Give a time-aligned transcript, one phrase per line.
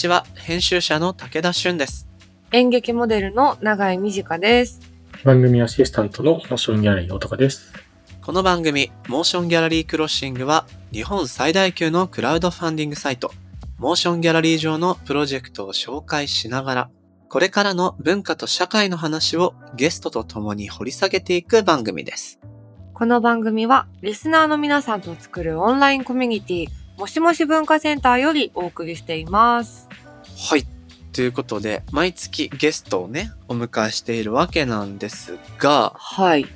[0.00, 2.08] ちは、編集者の武田俊です。
[2.52, 4.80] 演劇モデルの永井美智香です。
[5.24, 7.70] 番組アシスタントの MOTION GALLERY 男です。
[8.22, 13.30] この番組、 MOTION GALLERY CROSSING は、日本最大級のクラウドファンディングサイト、
[13.76, 16.90] MOTION GALLERY 上のプロジェクトを紹介しながら、
[17.28, 22.40] これからの文化と社会の話をゲストと共に掘り下げていく番組です。
[22.94, 29.89] この番組は、リスナーの皆さんと作るオンラインコミュニティ、もしもし文化センターよりお送りしています。
[30.42, 30.66] はい。
[31.12, 36.46] ということで、毎月ゲストをね、お迎えしているわけなんですが、はい。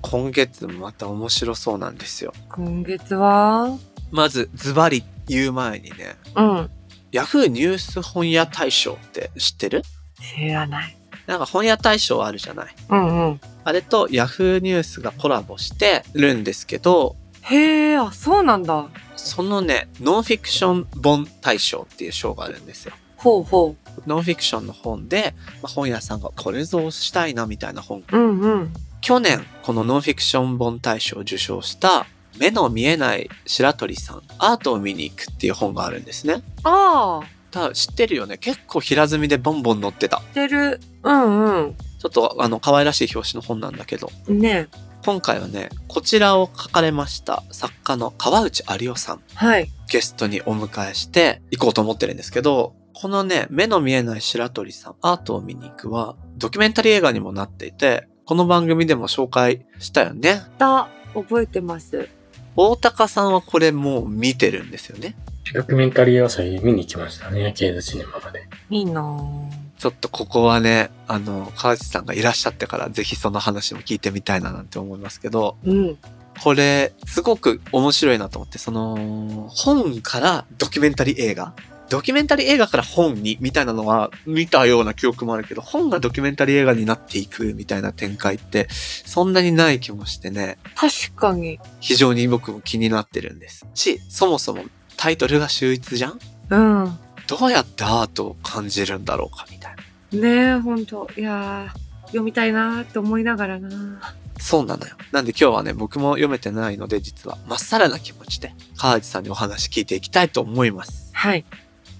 [0.00, 2.32] 今月もまた面白そうなんですよ。
[2.48, 3.76] 今月は、
[4.10, 6.70] まず、ズバリ言う前にね、うん。
[7.12, 9.82] Yahoo ニュース本屋大賞って知ってる？
[10.18, 10.96] 知らない。
[11.26, 12.74] なんか本屋大賞あるじゃない？
[12.88, 13.40] うんうん。
[13.64, 18.88] あれと Yahoo ニュースがコラボしてるんですけど、へえ、あ、そうなんだ。
[19.14, 22.94] そのね、ノンフィクション本大賞っていう賞があるんですよ。
[23.16, 28.04] ほうほノンフィクションの本で、まあ、本屋さんがこれぞしたいなみたいな本。
[28.12, 28.16] う。
[28.16, 28.72] うんうん。
[29.00, 32.06] 去年、このノンフィクション本大賞を受賞した、
[32.38, 36.42] 目の見えない白鳥さん、アートを見に行くっていう本があるんですね。
[36.64, 38.36] ああ、ただ知ってるよね。
[38.36, 40.18] 結構平積みでボンボン載ってた。
[40.18, 40.80] 知ってる。
[41.02, 44.40] うんちょっとあの、可愛らしい表紙の本なんだけど、うん。
[44.40, 44.68] ね
[45.04, 49.70] 今回はね、こちらを書かれました作家の川内有夫さん、はい。
[49.88, 60.40] ゲストにお迎えして行こうと思ってるんですけど、このね、目の見えない白鳥さん、アートを見に行くは、ドキュメンタリー映画にもなっていて、この番組でも紹介したよね。
[60.56, 62.08] だ、覚えてます。
[62.56, 65.14] 大高さんはこれもう見てるんですよね。
[65.52, 68.48] ドキュメンタリー映画祭見に行きましたね、ケーズシネマまで。
[68.70, 69.50] いいなぁ。
[69.78, 75.98] ちょっとここはね、あの、川内さんがいらっしゃってから、ぜひその話も聞いてみたいななんて思いますけど、うん。
[76.42, 81.52] これ、すごく面白いなと思って、その、本からドキュメンタリー映画
[81.88, 91.60] ドキュメンタリー映画から本に、みたいなのは見たような記憶もあるけど、本がドキュメンタリー映画になっていくみたいな展開って、そんなにない気もしてね、確かに。
[91.80, 93.66] 非常に僕も気になってるんです。
[93.74, 94.64] し、そもそも
[94.96, 96.18] タイトルが秀逸じゃん？
[96.50, 96.98] うん。
[97.26, 99.76] どうやってアートを感じるんだろうかみたい
[100.12, 100.20] な。
[100.20, 101.08] ねえ、ほんと。
[101.16, 104.00] いやー、読みたいなーって思いながらな
[104.38, 104.94] そうなのよ。
[105.12, 111.10] なんで今日はね、僕も読めてないので、実は、まっさらな気持ちで、川内さんにお話聞いていきたいと思います。
[111.12, 111.44] はい。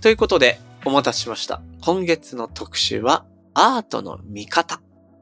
[0.01, 1.63] ということで、お待たせしました。
[1.81, 3.25] 今月の特集は、
[3.55, 4.77] アートの見方。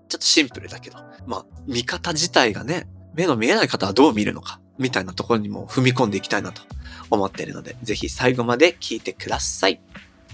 [0.09, 6.63] ちょっとシンプルだけど、まあ、見方自体がね、目の見えない方はどう見るのか、みたいなところにも踏み込んでいきたいなと
[7.11, 9.81] 思っているので、ぜひ最後まで聞いてください。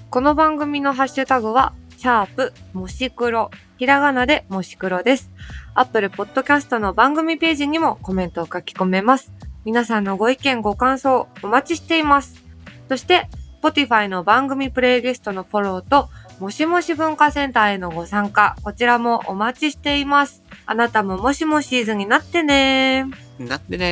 [0.09, 3.51] この番組のハッシュタグは、シャープ、もし黒。
[3.77, 5.31] ひらがなでもし黒です。
[5.75, 9.33] アップルポッドキャストの番組ページにもコメントを書き込めます。
[9.65, 12.43] 皆さんのご意見、ご感想、お待ちしています。
[12.89, 13.29] そして、
[13.63, 20.43] Spotify の番組プレイリストのフォローと、もしもし文化センターへのご参加、こちらもお待ちしています。
[20.65, 23.05] あなたももしもシーズンになってね
[23.39, 23.85] なってね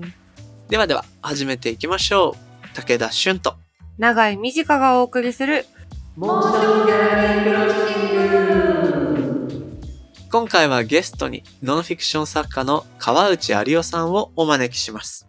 [0.00, 0.12] ー。
[0.68, 2.74] ではでは、始めていきましょう。
[2.74, 3.56] 武田俊と、
[3.98, 5.66] 長井美智香がお送りする、
[10.32, 15.26] 今回はゲストにノンフィクション作家の川内有夫さんをお招きします。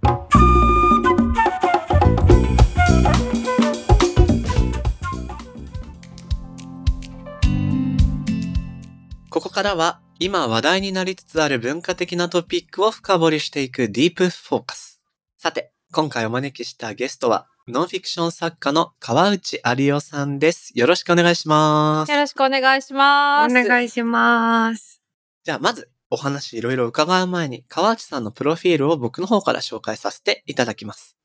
[9.51, 15.01] からは今話題になりつつある文化的なトピックを深掘りしていくディープフォーカス。
[15.37, 20.71] さて、今回お招きしたゲストはノンフィクション作家の川内有夫さんです。
[20.73, 22.11] よろしくお願いします。
[22.11, 23.51] よろしくお願いします。
[23.51, 25.01] お願いします。
[25.43, 31.17] じゃあ、まず、お話いろいろ伺う前に、川内さんのプロフィールを僕の方から紹介させていただきます。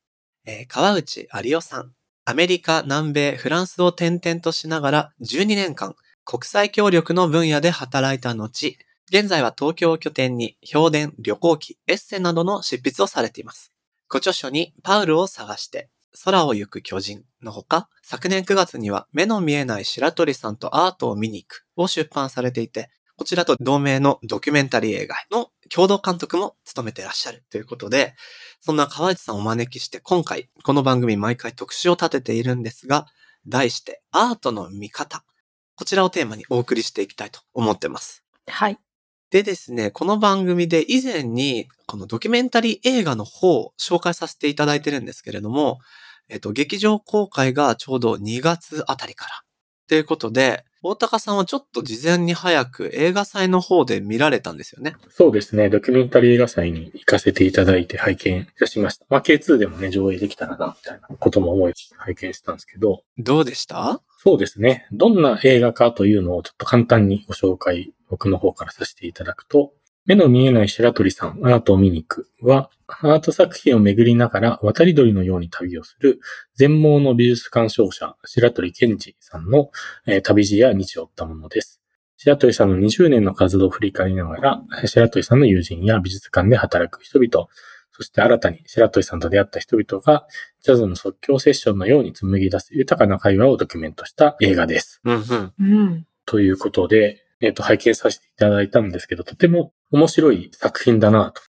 [0.44, 1.92] えー川内有夫さん。
[2.24, 5.94] アメリカ、南米、フランスを転々としながら12年間、
[6.28, 8.76] 国際協力の分野で働いた後、
[9.08, 13.72] 現在は東京を拠点に評伝、旅行記、エッセなどの執筆をされています。
[14.08, 15.88] ご著書にパウルを探して、
[16.24, 28.16] 空を行く巨人のほか、昨年9月には目の見えない白鳥さんとアートを見に行くを出版されていて、こちらと同名のドキュメンタリー映画の共同監督も務めていらっしゃるということで、
[28.60, 33.06] そんな川内さんをお招きして今回この番組毎回特集を立てているんですが、
[33.46, 35.25] 題してアートの見方。
[35.76, 38.24] こちらをテーマにお送りしていきたいと思ってます。
[38.48, 38.78] はい。
[39.30, 45.78] でですね、この番組で以前にこのドキュメンタリー映画の方を紹介させていただいてるんですけれども、
[46.30, 49.42] えっと、劇場公開がちょうど2月あたりから。
[49.86, 54.94] ということで、大高さんはちょっと事前に早く映画祭の方で見られたんですよね。
[55.10, 55.68] そうですね。
[55.68, 59.04] ドキュメンタリー映画祭に行かせていただいて拝見いたしました。
[59.08, 64.00] まあ、K2 でもね、上映できたらな、みたいなことも思い拝見したんですけど、どうでした？
[64.18, 64.86] そうですね。
[64.92, 69.72] どんな映画かというのをちょっと簡単にご紹介、僕の方からさせていただくと、
[70.06, 76.20] 目の見えない白鳥さん、アートを見に行くは、アート作品を巡りながら渡り鳥のように旅をする
[76.54, 79.70] 全盲の美術鑑賞者、白鳥健二さんの、
[80.06, 81.80] えー旅路や日を追ったものです。
[82.18, 87.48] 白鳥さんの20年の活動を振り返りながら、白鳥さんの友人や美術館で働く人々、
[87.90, 90.26] そして新たに白鳥さんと出会った人々が、
[90.62, 95.00] ジャズの即興セッションのように紡ぎ出す豊かな会話をドキュメントした映画です。
[95.04, 95.52] うんうん。
[95.58, 96.06] うん。
[96.26, 101.42] ということで、えっ、と、拝見させていただいたんですけど、とても面白い作品だなと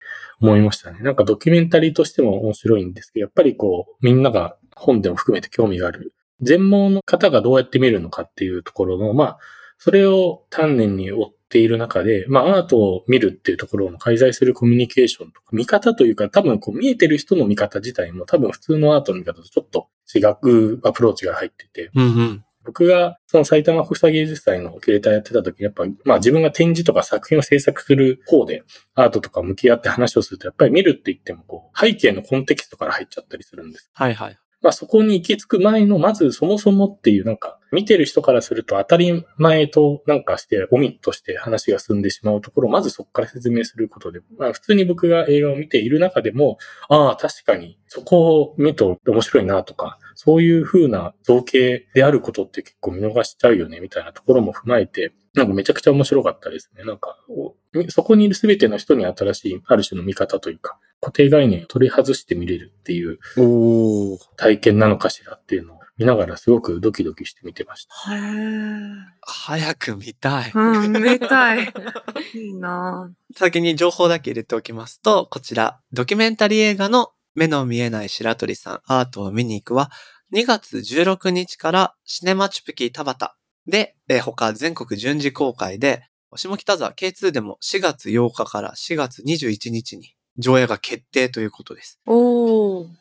[0.41, 1.01] 思いましたね。
[1.01, 9.39] なんかドキュメンタリーとしても面白いんですけど、やっぱりこう、みんなが本でも含めて興味がある、全盲の方がどうやって見るのかっていうところの、まあ、
[9.79, 22.45] それを丹念に追っている中で、まあ、アートを見るっていうところの介在するコミュニケーションとか、見方というか、多分こう見えてる人の見方自体も多分普通のアートの見方とちょっと違うアプローチが入ってて、うんうん。
[22.65, 28.65] 僕がその埼玉国際芸術祭のキュレーターやってた時、やっぱ、まあ自分が展示とか作品を制作する方で
[28.95, 33.91] アートとか向き合って話をすると、やっぱり見るって言ってもこう、背景のコンテキストから入っちゃったりするんです。
[33.93, 34.39] はいはい。
[34.65, 46.57] まあそこに行き着く前の、まずそもそもっていうなんか、見てる人からすると当たり前となんかして、オミットして話が進んでしまうところを、まずそこから説明することで、まあ普通に僕が映画を見ている中でも、
[46.89, 56.85] ああ、確かにそこを見ると面白いなとか、そういう風な造形であることって結構見逃しちゃうよね、みたいなところも踏まえて、なんかめちゃくちゃ面白かったですね。
[56.85, 57.55] なんか、お
[57.89, 64.19] そこにいる全ての人に新しい、ある種の見方というか、固定概念を取り外して見れるっていうおー。
[64.37, 68.15] 体験なのかしらっていうのを見ながらすごくドキドキして見てました。
[68.15, 68.95] へー。
[69.23, 70.53] 早く見たい。
[70.55, 71.73] うん、見たい。
[72.35, 79.91] いいな先に情報だけ入れておきますと、こちら、ドキュメンタリー映画の目の見えない白鳥さん、アートを見に行くは、
[80.33, 83.33] 2月16日からシネマチュプキー田畑
[83.67, 86.03] で、えー他全国順次公開で、
[86.37, 92.01] 下北沢 K2 でも4月8日から4月21日に上映が決定ということです。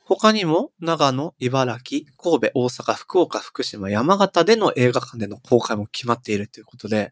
[0.05, 7.11] 他にも、長野、茨城、神戸、大阪、福岡、福島、山形での映画館での公開も決まっているということで、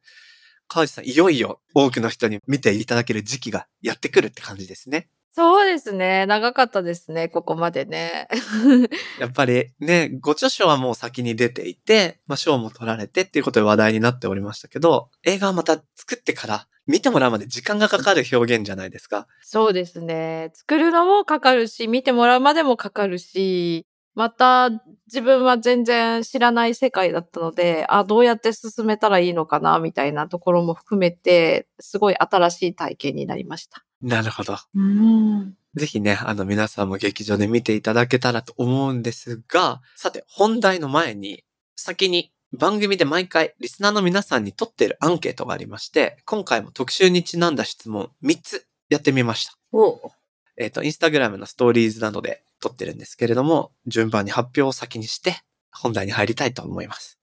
[0.68, 5.10] 川内さん、いよいよ多くの人に見ていただける時期がやってくるって感じですね。
[5.34, 6.26] そうですね。
[6.26, 7.30] 長かったですね。
[7.30, 8.28] ここまでね。
[9.18, 19.26] やっぱりね、ご著書はもう先に出ていて、まあ賞も取られてっていうことで話題になっておりましたけど、映画はまた作ってから見てもらうまで時間がかかる表現じゃないですか。
[19.42, 20.52] そうですね。
[20.54, 23.86] 作るのもかかるし、見てもらうまでもかかるし、
[24.16, 24.70] また
[25.08, 33.86] 自分は全然知らない世界だったので、あ、どうやって進めたらいいのかな、みたいなところも含めて、すごい新しい体験になりました。
[34.02, 34.58] なるほど。
[34.76, 35.56] うん。
[35.76, 41.44] ぜひね、あの皆さんも劇場で見ていただけたらと思うんですが、さて本題の前に、
[41.76, 49.54] 先に番組で毎回リスナーの皆さんに取っているアンケートがありまして、今回も特集にちなんだ質問3つやってみました。
[49.72, 50.12] お
[50.58, 57.18] えっ、と、インスタグラムのストーリーズなどで撮ってるんですけれども、順番に発表を先にして、本題に入りたいと思います。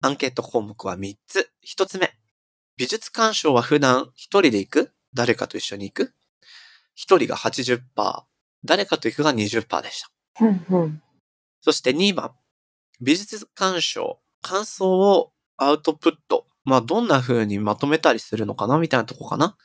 [0.00, 1.50] アンケート項目は3つ。
[1.64, 2.12] 1つ目。
[2.76, 4.92] 美術鑑賞は普段一人で行く？
[5.14, 6.12] 誰かと一緒に行く？
[6.94, 7.80] 一人が80%、
[8.64, 10.10] 誰かと行くが20%でした。
[11.60, 12.32] そして2番。
[13.00, 16.46] 美術鑑賞、感想をアウトプット。
[16.64, 19.56] まあ、どんな風にまとめたりするのかなみたいなとこかな。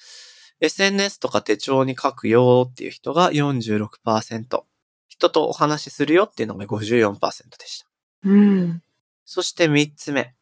[0.60, 4.64] SNS とか手帳に書くよっていう人が46%。
[5.08, 7.86] 人とお話しするよっていうのが54%でした。
[8.26, 8.84] うん。
[9.26, 10.36] そそして3つ目。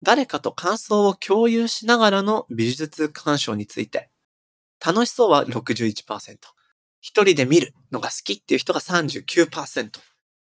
[0.00, 4.10] 誰かと感想を共有しながらの美術鑑賞について。
[4.84, 6.36] 楽しそうは61%。
[7.00, 9.90] 一人で見るのが好きっていう人が39%。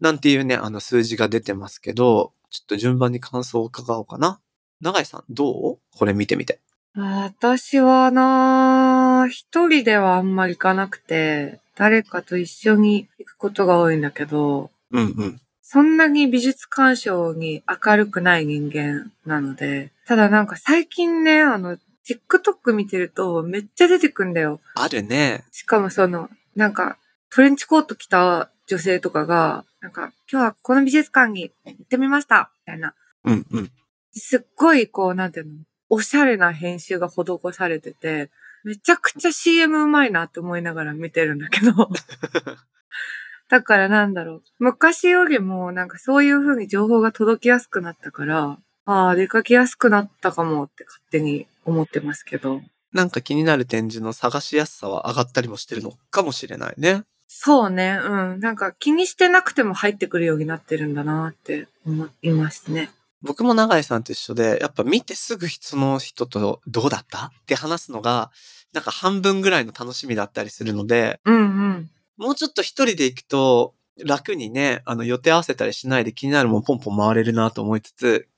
[0.01, 4.41] なんていうね、あの数字が出てますけど、ちょっと順番に感想を伺おうかな。
[4.81, 5.79] 長井さん、どう？
[5.97, 6.61] これ見てみて。
[6.95, 15.41] 私はな一人ではあんまり行かなくて、誰かと一緒に行くことが多いんだけど、うんうん。
[15.62, 24.61] そんなに美術鑑賞に明るくない人間なので、ただなんか最近ね、あの、TikTok 見てるとめっちゃ出てくんだよ。
[24.75, 25.44] あるね。
[25.52, 26.99] しかもその、なんか、
[27.30, 32.94] トレンチコート着た女性とかが、なんか、今日はこの美術館に行ってみましたみたいな。
[33.25, 33.71] うんうん。
[34.12, 35.52] すっごいこう、なんていうの、
[35.88, 38.30] おしゃれな編集が施されてて、
[38.64, 41.73] めちゃくちゃ CM うまいなって思いながら見てるんだけど。
[43.49, 44.42] だからなんだろう。
[44.59, 52.61] 昔よりもなんかそういう風に情報が届きやすくなったから、ああ、出かけやすくなったかもって勝手に思ってますけど。
[52.92, 55.92] なんか気になる展示の探しやすさは上がったりもしてるの？
[56.11, 57.04] かもしれないね。
[57.26, 58.40] そうね、うん。
[58.40, 62.90] なんか気にしてなくても入ってくるようになってるんだなって思いますね。
[63.23, 67.26] 僕も永井さんと一緒で、やっぱ見てすぐその人とどうだった？
[67.26, 68.31] って話すのが、
[68.75, 71.90] なんか半分ぐらいの楽しみだったりするので、うんうん。
[72.19, 78.28] もうちょっと一人で行くと楽にね、あの予定合わせたりしないで気になるもんポンポン回れるなと思いつつ、結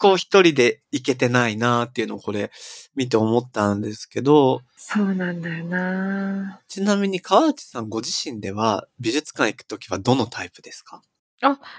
[0.00, 2.50] 構一人で行けてないなっていうのをこれ
[2.96, 11.02] 見て思ったんですけど、そうなんだよなちなみに川内さんご自身では美術館行くときはどのタイプですか？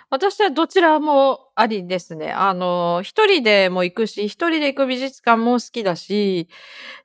[0.09, 2.31] 私はどちらもありですね。
[2.31, 6.47] あの、一人でも行くし、一人で行く美術館も好きだし、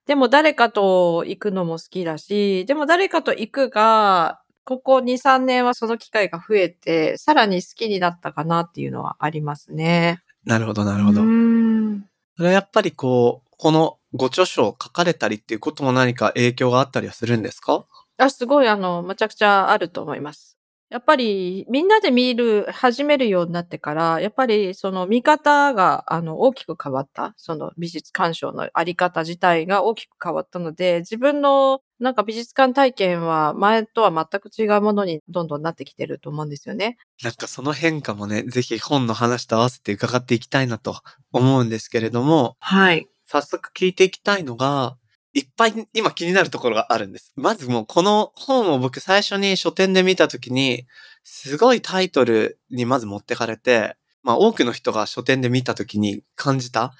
[0.06, 10.23] でも誰かと行くのも好きだし、でも誰かと行くが、ここ2、3年はその機会が増えて、さらに好きになったかなっていうのはありますね。
[10.47, 11.23] なるほど、ななるほど。
[11.23, 12.05] ん。
[12.37, 17.87] それはやっぱりこう、このご著書を書かれたりっていうことも何か影響があったりはするんですか？
[18.19, 20.56] あ、すごい、あの、むちゃくちゃあると思います。
[20.88, 27.35] やっぱり、みんなで見る、始めるようになってから、やっぱり、その見方が、あの、大きく変わった。
[27.37, 36.99] その美術鑑賞のあり方自体が大きく変わったので、自分の、なんか美術館体験は前とは全く違うものにどんどんなってきてると思うんですよね。
[37.25, 41.00] なんかその変化もね、ぜひ本の話と合わせて伺っていきたいなと
[41.33, 43.09] 思うんですけれども、はい。
[43.26, 44.97] 早速聞いていきたいのが、
[45.37, 47.35] いっぱい今気になるところがあるんです。
[47.37, 50.87] まずもうこの本を僕最初に書店で見たときに、
[51.25, 56.95] すごいタイトルにまず持ってかれて、まあ多くの人が書店で見たときに感じた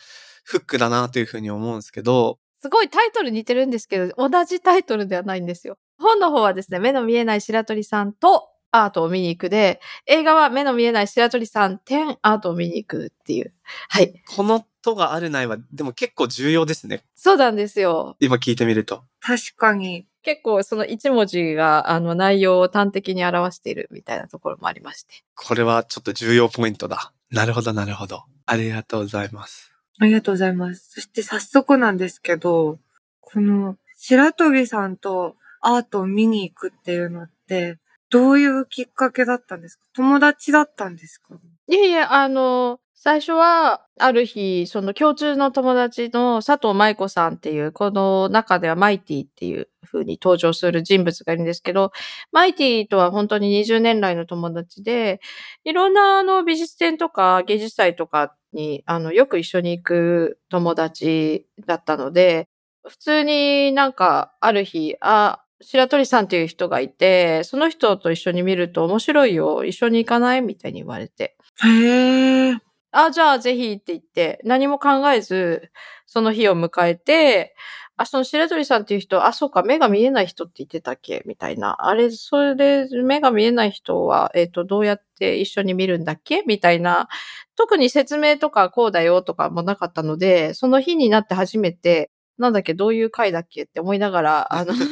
[0.45, 5.78] フックだなというふうに思うんですけど、すごいタイトル似てるんですけど、同じタイトルではないんですよ。
[5.99, 13.54] 本の方はですね、目の見えない白鳥さんとアートを見に行くで、映画は目の見えない白鳥さん点アートを見に行くっていう。
[13.88, 14.23] はい。
[14.35, 17.04] このとがあるないは、でも結構重要ですね。
[17.14, 18.16] そうなんですよ。
[18.20, 19.02] 今聞いてみると。
[19.20, 20.06] 確かに。
[20.23, 25.14] 結構その一文字があの内容を端的に表しているみたいなところもありまして。
[25.37, 27.12] これはちょっと重要ポイントだ。
[27.30, 28.25] なるほど、なるほど。
[28.44, 29.73] ありがとうございます。
[29.99, 30.90] ありがとうございます。
[30.94, 32.78] そして早速なんですけど、
[33.20, 37.78] この白鳥さんとアートを見に行くっていうのって、
[38.11, 39.83] どういうきっかけだったんですか？
[39.95, 41.35] 友達だったんですか？
[41.69, 51.93] いえいえ、あの、最初は、ある日、その共通の友達の佐藤舞子さんっていう、この中ではマイティっていう風に登場する人物がいるんですけど、
[52.33, 55.21] マイティとは本当に20年来の友達で、
[55.65, 62.49] いろんなあの美術展とか芸術祭とかに、あの、よく一緒に行く友達だったので、
[62.87, 70.43] 普通になんかある日、あ、白鳥さんっていう人がいて、その人と一緒に見ると面白いよ、一緒に行かない？
[70.43, 71.37] みたいに言われて。
[71.65, 72.59] へー。
[72.93, 75.71] あ、じゃあぜひって言って、何も考えず、
[76.07, 77.55] その日を迎えて、
[77.99, 81.23] あ、その白鳥さんっていう人、あ、そうか、目が見えない人って言ってたっけ？
[81.27, 81.77] みたいな。
[81.87, 86.43] あれ、それで、目が見えない人は、えっ、と、どうやって一緒に見るんだっけ？
[86.47, 87.09] みたいな。
[87.57, 94.87] 特に説明とかこうだよとかもなかったので、その日になって初めて、なんだっけ、どういう回だっけって思いながら、あの、 普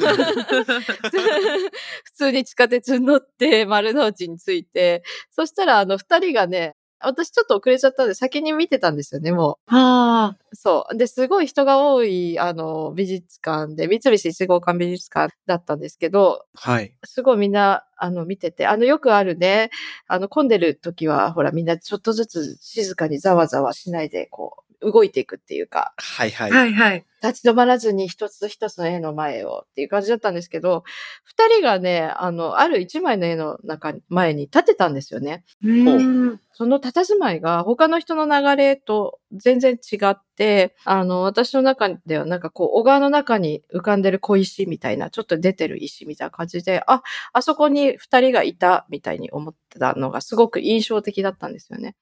[2.15, 10.55] 通に地下鉄に乗って丸の内に着いて、そしたらあの二人がね、私ちょっと遅れちゃったんで先に見てたんですよね、もはう。
[10.55, 10.97] そう。
[10.97, 16.93] で、すごい人が多い、あの、美術館で、三菱一号館美術館だったんですけど、はい。
[17.03, 19.69] すごいみんな、あの、見てて、あの、よくあるね、
[20.07, 26.51] あの、混んでる時は、ほら、みんなちょっとずつ静かにざわざわしないで、こう、動いていくっていうか、はいはい。
[26.51, 27.05] はいはい。
[27.23, 30.83] 立ち止まらずに一つ一つの絵の前をっていう感じだったんですけど、
[31.23, 35.43] 二人がね、あの、ある一枚の絵の中に、前に立てたんですよね。
[35.63, 36.39] うーん。
[36.53, 47.03] その佇まいが他の人の流れと全然違って、あの、私の中ではなんかこう、小川の中に浮かんでる小石みたいな、ちょっと出てる石みたいな感じで、あ、
[47.33, 51.95] あそこに二人がいたみたいに思ってたのがすごく印象的だったんですよね。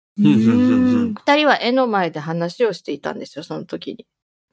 [1.25, 4.05] 二人は絵の前で話をしていたんですよ、その時に。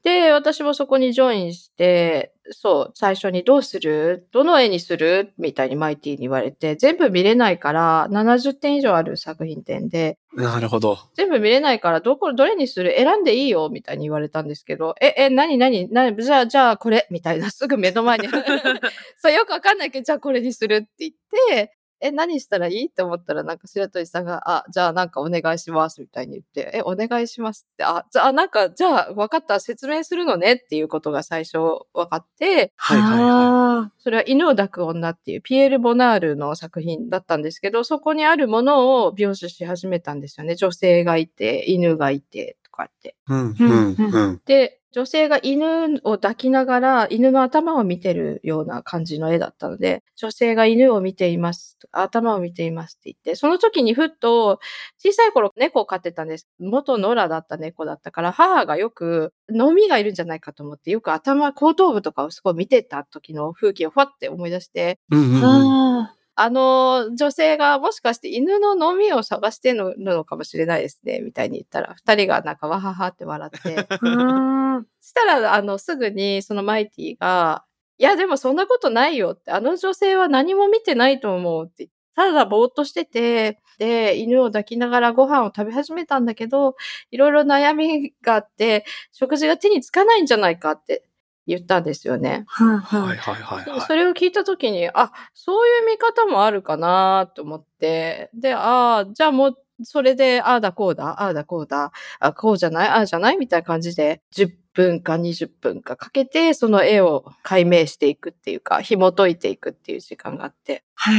[0.03, 4.27] で、私もそこにジョインして、そう、最初にどうする？
[4.31, 5.33] どの絵にする？
[5.37, 10.97] みたいにマイティに言われて、全部見れないから、70点以上ある作品展で、なるほど。
[11.13, 12.95] 全部見れないから、どこ、どれにする？
[12.97, 13.69] 選んでいいよ？
[13.71, 17.07] みたいに言われたんですけど、え、え、なになになにじゃあ、じゃあこれ？
[17.11, 18.27] みたいな、すぐ目の前に。
[19.21, 21.13] そう、よくわかんないけど、じゃあこれにするって言っ
[21.49, 22.85] て、え、何したらいい？
[22.87, 31.59] って思ったら、なんか白鳥さんが、あ、じゃあなんかお願いしますみたいに言って、え、お願いしますって、あ、じゃあなんか、じゃあ分かった、説明するのねっていうことが最初
[31.93, 40.55] 分かって、はいはいはそれは犬を抱く女っていうピエール・ボナールの作品だったんですけど、そこにあるものを描写し始めたんですよね。
[40.55, 43.09] 女性がいて、犬がいて、とかって。
[43.09, 43.13] い。
[43.27, 44.41] うん、うん、うん。
[44.45, 54.59] で、女性が犬を抱きながら犬の頭を見てるような感じの絵だったので、女性が犬を見ています、頭を見ていますって言って、その時にふっと
[55.01, 56.47] 小さい頃猫を飼ってたんです。
[56.59, 66.20] 元野良だった猫だったから、母がよく飲みがいるんじゃないかと思って、よく頭、後頭部とかをすごい見てた時の風景をふわって思い出して、うん、うんうん。
[66.41, 73.87] ああの、女性がもしかして犬の飲みを探してるのかもしれないですね、みたいに言ったら、二人がなんかわははって笑って、
[75.01, 77.63] したら、あの、すぐにそのマイティが、
[77.97, 81.89] いや、でもそんなことないよって、あの女性は何も見てないと思うって。
[82.15, 86.75] ただぼーっとしてて、で、犬を抱きながらご飯を食べ始めたんだけど、
[87.11, 91.03] いろいろ悩みがあって、食事が手につかないんじゃないかって
[91.47, 92.45] 言ったんですよね。
[92.47, 93.19] はいははいい。
[93.19, 93.81] はいはいはい。
[93.81, 110.83] それを聞いたときに、あ、そういう見方もあるかなと思って、で、ああ、じゃあもう、それで、ああだこうだ、ああだこうだ、あこうじゃない、ああじゃないみたいな感じで、10分か20分かかけて、その絵を解明していくっていうか、紐解いていくっていう時間があって。
[111.07, 111.11] へ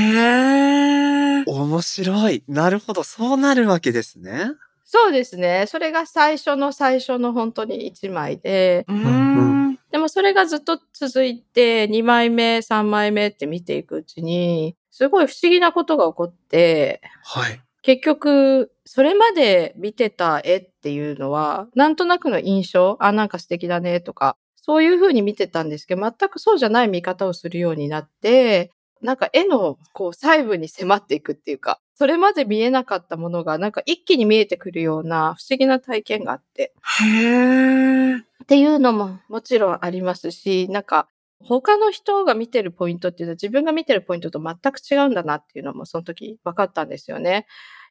[1.41, 1.45] え。
[1.47, 2.45] 面白い。
[2.49, 3.02] なるほど。
[3.02, 4.52] そうなるわけですね。
[4.85, 5.64] そうですね。
[5.69, 9.79] それが最初の最初の本当に1枚で、ううんん。
[9.91, 17.61] でもそれがずっと続いて、2枚目、3枚目って見ていくうちに、すごい不思議なことが起こって、はい。
[17.83, 28.71] 結局、それまで見てた絵っていうのは、なんとなくの印象、あ、なんか素敵だねとか、そういう風に見てたんですけど、全くそうじゃない見方をするようになって、
[29.02, 38.16] なんか絵のこう細部に迫っていくっていうか、それまで見えなかったものがなんか一気に見えてくるような不思議な体験があって、へえ。
[38.16, 41.09] っていうのももちろんありますし、なんか
[41.40, 47.47] 他の人が見てるポイントっていうのは自分が見てるポイントと全く違うんだなっていうのもその時分かったんですよね。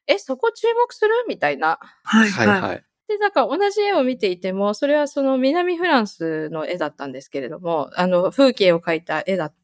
[0.06, 1.10] え、そこ注目する？
[1.28, 1.78] みたいな。
[2.02, 2.46] はいはい。
[2.48, 2.84] はいはい。
[3.08, 9.56] で、だから同じ絵を見ていても、それはその南フランスの絵だったんですけれども、あの風景を描いた絵だって、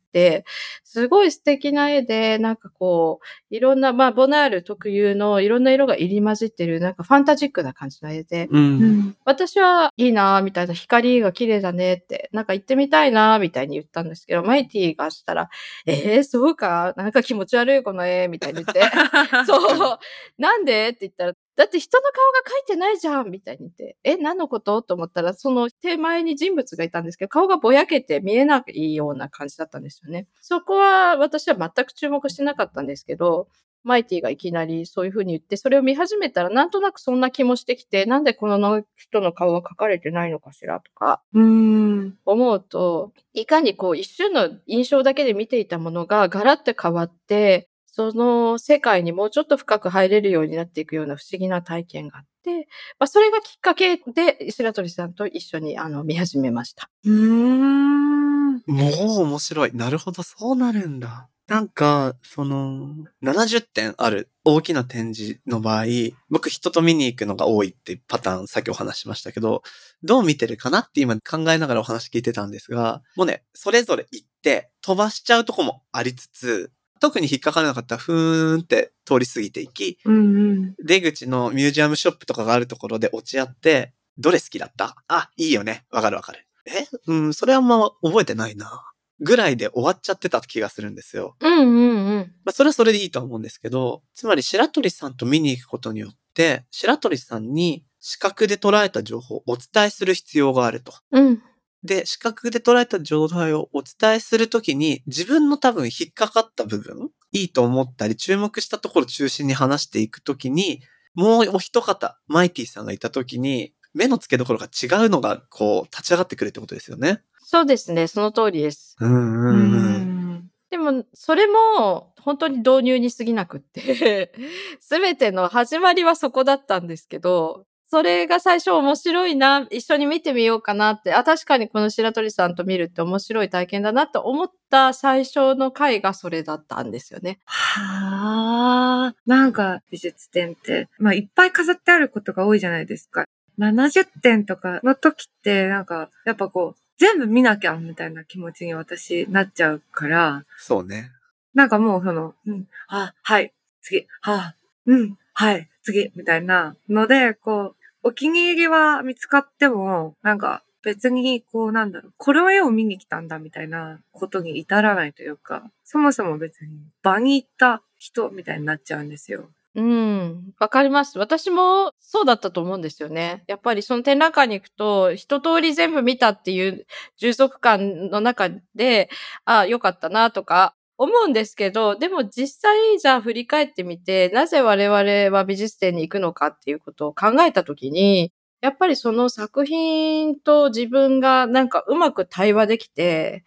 [0.85, 8.57] すごい素敵な絵で、なんかこう、いろんな、まあ、ボナール特有のいろんな色が入り混じってる、なんかファンタジックな感じの絵で、う。
[8.57, 9.17] うんん。
[9.25, 15.51] 私はいいなぁ、みたいな、光が綺麗だねって、なんか行ってみたいなぁ、みたいに言ったんですけど、マイティがしたら、
[15.87, 16.95] えー、そうか？
[16.97, 18.83] なんか気持ち悪い、この絵、みたいに言って、
[19.47, 19.99] そう、
[20.39, 20.89] なんで？
[20.91, 24.81] って言ったら、だって人の顔が描いてないじゃんみたいに言って、え、何のこと？
[24.81, 30.29] と思ったら、その手前に人物がいたんですけど、顔がぼやけて見えないような感じだったんですよね。
[30.41, 33.49] そこは私は全く注目してなかったんですけど、
[33.85, 42.15] マイティがいきなりそういう風に言って、それを見始めたらなんとなくそんな気もしてきて、なんでこの人の顔は描かれてないのかしらとかうん。
[42.25, 47.68] 思うと、いかにこう一瞬の印象だけで見ていたものがガラッと変わって、
[47.99, 52.69] その世界にもうちょっと深く入れるようになっていくような不思議な体験があって、
[53.01, 56.89] まあ、それがきっかけで白鳥さんと一緒にあの見始めました。
[57.05, 58.55] うーん。
[58.55, 59.73] もう面白い。
[59.75, 61.29] なるほど、そうなるんだ。
[61.49, 65.87] なんか、その、70点ある大きな展示の場合、
[66.31, 69.63] 僕人と見に行くのが多いってパターン、さっきお話しましたけど、
[70.05, 80.19] どう見てるかなって今考えながらお話聞いてたんですが、もうね、それぞれ行って飛ばしちゃうとこもありつつ、特に引っかからなかったらふーんって通り過ぎていき、うんう
[80.55, 80.75] ん。
[80.85, 84.97] 出口のミュージアムショップとかがあるところで落ち合って、どれ好きだった？
[85.09, 85.85] あ、いいよね。
[85.91, 86.47] わかるわかる。
[86.67, 86.87] え？
[87.07, 88.85] うん、それはあんま覚えてないな。
[89.21, 91.35] ぐらいで終わっちゃってた気がするんですよ。
[91.41, 92.33] うんうんうん。
[92.45, 100.93] まあ、それはそれでいいとは思うんですけど、つまり白鳥さんと見に行くことによって、白鳥さんに視覚で捉えた情報をお伝えする必要があると。
[101.11, 101.43] うん。
[101.85, 110.83] で、視覚で捉えた状態をお伝えするときに、自分の多分引っかかった部分、いいと思ったり、注目したところを中心に話していくときに、
[111.15, 117.23] もうお一方、マイティさんがいたときに、目の付けどころが違うのが、こう、立ち上がってくるってことですよね。
[117.41, 118.07] そうですね。
[118.07, 118.97] その通りです。
[119.01, 120.33] うんううんうん。
[120.35, 120.51] ん。
[120.71, 124.33] でも、それも本当に導入に過ぎなくって、
[124.81, 137.39] すべての始まりはそこだったんですけど、それが最初面白いな、一緒に見てみようかなって、あ、確かにこの白鳥さんと見るって面白い体験だなと思った最初の回がそれだったんですよね。
[137.47, 139.15] はあ。
[139.27, 143.25] なんか美術展って、まあいっぱい飾ってあることが多いじゃないですか。
[143.59, 151.11] 70点とかの時って、なんか、やっぱこう、全部見なきゃみたいな気持ちに私なっちゃうから、そうね。
[151.55, 154.55] なんかもうその、うん、あ、はい、次、は
[154.87, 169.49] うん、はい、次、みたいなので、こう、お気に入りは見つかっても、なんか別にこうなんだろう、この絵を見に来たんだみたいなことに至らないというか、そもそも別に場に行った人みたいになっちゃうんですよ。
[169.75, 170.55] うん。
[170.59, 171.19] わかります。
[171.19, 173.45] 私もそうだったと思うんですよね。
[173.47, 179.11] やっぱりその展覧会に行くと、一通り全部見たっていう充足感の中で、
[179.45, 193.45] ああ、よかったなとか思うんですけど、でも実際じゃあ振り返ってみて、なぜ我々は美術展に行くのかっていうことを考えたときに、やっぱりその作品と自分がなんかうまく対話できて、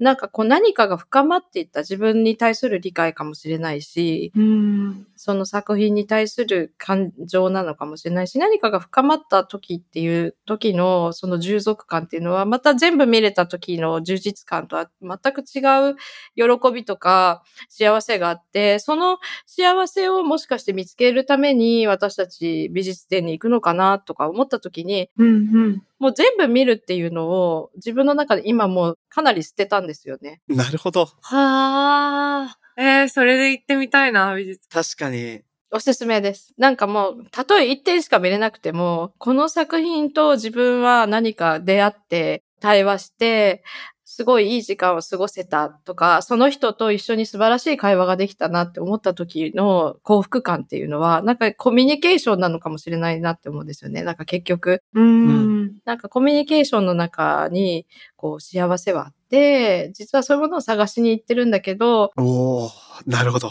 [0.00, 5.06] なんかこう何かが深まっていった自分に対する理解かもしれないし、うん。
[5.16, 15.96] その作品に対する感情なのかもしれないし、何かが深まった時っていう時のその充足感っていうのは、また全部見れた時の充実感とは全く違う
[16.34, 25.30] 喜びとか幸せがあって、その幸せをもしかして見つけるために私たち美術展に行くのかなとか思った時に、うんう
[25.68, 25.82] ん。
[26.00, 30.40] もう全部見るっていうのを自分の中で今もうかなり捨てたんですよね。
[30.48, 31.04] なるほど。
[31.04, 32.58] はあ。
[32.76, 35.42] えー、それで行ってみたいな、美術確かに。
[35.70, 36.52] おすすめです。
[36.58, 43.62] なんかもう、たとえ一点しか見れなくても、この作品と自分は何か出会って、対話して、
[44.04, 54.02] すごいいい時間を過ごせたとか、その人と一緒に素晴らしい会話ができたなって思った時の幸福感っていうのは、なんかコミュニケーションなのかもしれないなって思うんですよね。
[54.02, 55.78] なんか結局、うん。
[55.84, 57.86] なんかコミュニケーションの中に、
[58.16, 62.70] こう幸せはあって、実はそういうものを探しに行ってるんだけど、おー、
[63.06, 63.50] なるほど。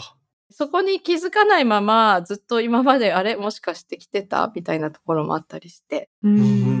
[0.50, 3.34] そこに気づかないまま、ずっと今まであれ？
[3.34, 4.52] もしかして来てた？
[4.54, 6.10] みたいなところもあったりして。
[6.22, 6.73] うん。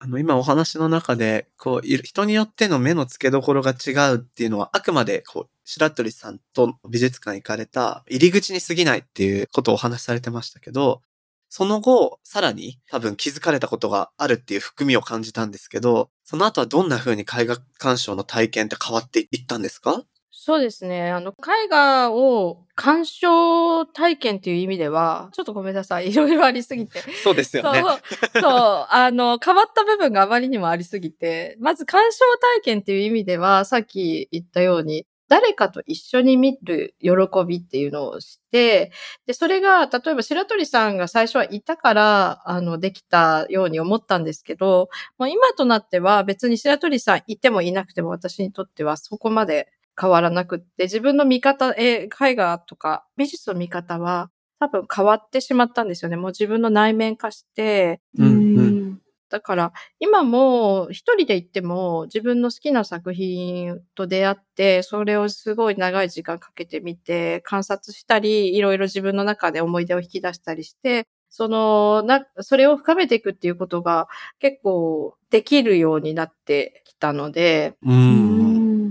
[0.00, 11.00] あの、今お話の中で、こう、人によっての目の付けどころが違うっていうのは、あくまで、こう、白鳥さんと美術館行かれた入り口に過ぎないっていうことをお話しされてましたけど、
[11.48, 20.04] その後、さらに多分気づかれたことがあるっていう含みを感じたんですけど、その後はどんな風に絵画鑑賞の体験って変わっていったんですか？
[20.46, 21.10] そうですね。
[21.10, 26.10] あの、絵画を鑑賞体験っていう意味では、ちょっとごめんなさい。
[26.10, 27.00] いろいろありすぎて。
[27.22, 27.80] そうですよね。
[27.80, 28.00] そう、
[28.42, 32.18] そう、あの、変わった部分があまりにもありすぎて、まず鑑賞
[32.58, 37.10] 体験っていう意味では、さっき言ったように、誰かと一緒に見る喜
[37.48, 38.92] びっていうのをして、
[39.26, 49.68] で、それが、例えば白鳥さんが最初はいたから、あの、できたように思ったんですけど、もう今となっては別に白鳥さんいてもいなくても私にとってはそこまで
[50.00, 54.30] 変わらなくって、自分の見方、えー絵画とか美術の見方は
[54.60, 56.16] 多分変わってしまったんですよね。
[56.16, 74.06] もう自分の内面化して、うんうんだから今も一人で行っても自分の好きな作品と出会って、それをすごい長い時間かけてみて、観察したり、いろいろ自分の中で思い出を引き出したりして、その、な、それを深めていくっていうことが
[74.38, 77.90] 結構できるようになってきたので、う。
[77.90, 78.43] うんん。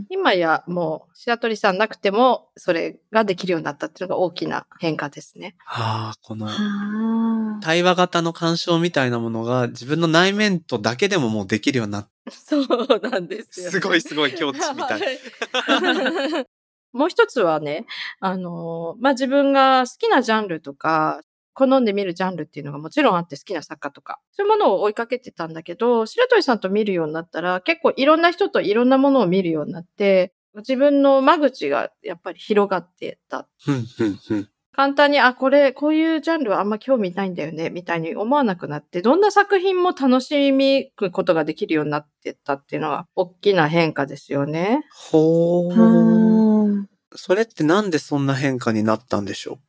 [0.09, 5.55] 今やもう白鳥さんなくてもそれができるようになったっていうのが大きな変化ですね。
[5.65, 6.53] はあ、この、は
[7.57, 7.59] あ。
[7.61, 12.67] 対話型の鑑賞みたいなものが自分の内面とだけでももうできるようになって、そう
[13.09, 15.01] なんですよ、すごいすごい境地みたい
[16.93, 17.85] もう一つはね、
[18.19, 21.21] あの、まあ、自分が好きなジャンルとか、
[21.53, 33.47] 好んで見るジャンルっていうのがもちろんあって好きな作家とか、そういうものを追いかけてたんだけど、白鳥さんと見るようになったら、結構いろんな人といろんなものを見るようになって、自分の間口がやっぱり広がってた。
[34.75, 44.81] 簡単に、あ、これ、こういうジャンルはあんま興味ないんだよね、みたいに思わなくなって、どんな作品も楽しみくことができるようになってったっていうのは、大きな変化ですよね。
[44.91, 45.75] ほー。
[45.77, 49.59] はそれってなんでそんな変化になったんでしょ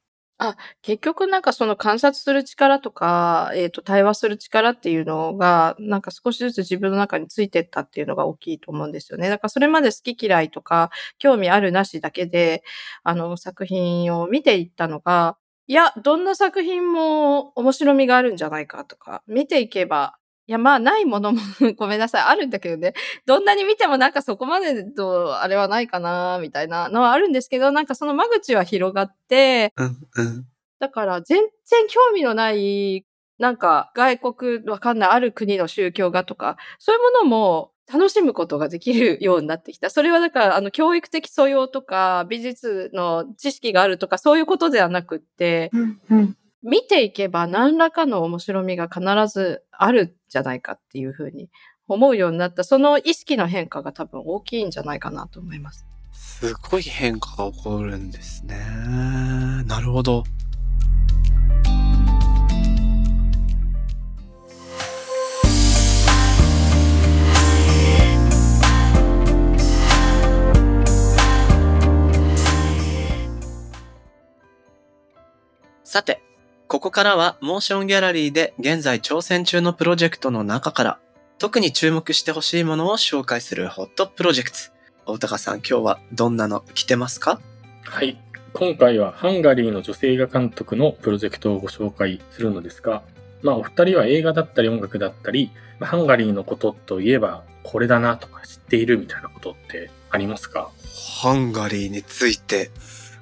[0.82, 9.28] 結局なんかその観察する力とか、えっ、と、対話する力っていうのが、なんか少しずつ自分の中についてったっていうのが大きいと思うんですよね。
[9.28, 12.64] だからそれまで好き嫌いとか、興味あるなしだけで、
[13.04, 21.40] あの、作品を見ていったのが、いや、どんな作品も面白みがあるんじゃないかとか、見ていけば、いや、まあ、ないものも
[21.76, 22.92] ごめんなさい、あるんだけどね。
[23.24, 30.44] どんなに見てもなんかそこまでと、あれはないかな、みたいなのはあるんですけど、なんかその間口は広がって、ううん、うん。
[30.80, 33.06] だから全然興味のない、
[33.38, 39.88] なんか外国わかんないある国の宗教画とか、そういうものも楽しむことができるようになってきた。
[39.88, 46.36] それはだから、あの、教育的素養とか、美術の知識があるとか、そういうことではなくって、うんうん。
[46.66, 51.50] 見ていけば何らかの面白みが必ずあるんじゃないかっていうふうに
[51.88, 55.86] 思うようになった、その意識の変化が多分大きいんじゃないかなと思います。
[56.14, 58.56] すごい変化が起こるんですね。
[59.66, 60.24] なるほど。
[75.84, 76.22] さて、
[76.74, 80.98] ここからはモーションギャラリーで現在挑戦中のプロジェクトの中から
[81.38, 84.56] 特に注目してほしいものを紹介するホットプロジェクト。
[85.06, 87.40] 大高さん、今日はどんなの来てますか？
[87.84, 88.20] はい。
[88.54, 93.04] 今回はハンガリーの女性映画監督のプロジェクトをご紹介するのですが、
[93.42, 100.72] まあお二人は映画だったり音楽だったり、まあハンガリーのことといえばこれだなとか知っているみたいなことってありますか？
[101.22, 102.72] ハンガリーについて、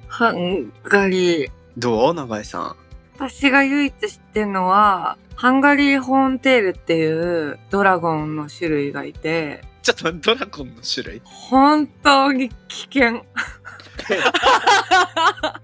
[0.07, 1.51] ハンガリー。
[1.77, 2.13] どう？
[2.15, 2.82] 長井さん。
[3.29, 11.21] 私が唯一知ってるのは、ハンガリーホーンテールっていうドラゴンの種類がいて、ちょっとドラゴンの種類？
[11.23, 13.25] 本当に危険。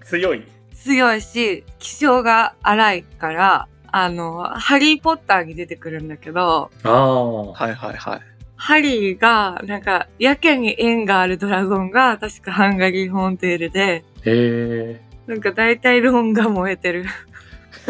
[0.04, 0.46] 強い。
[0.72, 7.52] 強いし、気性が荒いから、あの、ハリーポッターに出てくるんだけど、ああ。
[7.52, 8.20] はいはいはい。
[8.56, 15.00] ハリーが、なんか、やけに縁があるドラゴンが、確かハンガリーホーンテールで、へえ。
[15.26, 17.04] なんか大体ロンが燃えてる。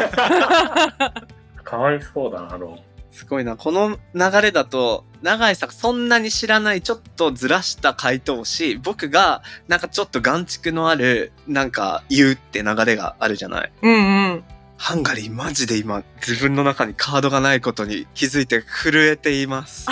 [1.64, 2.78] かわいそうだな、ロン。
[3.12, 3.56] すごいな。
[3.56, 13.72] この流れだと、長井さんそんなに知らないちょっとずらした回答をし、僕がなんかちょっと眼蓄のある、なんか言うって流れがあるじゃない？
[13.82, 13.96] うんう
[14.36, 14.44] ん。
[14.78, 19.86] ハンガリーマジで今自分の中にカードがないことに気づいて震えています。